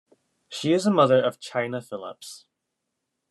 She 0.49 0.73
is 0.73 0.85
the 0.85 0.89
mother 0.89 1.21
of 1.23 1.39
Chynna 1.39 1.87
Phillips. 1.87 2.47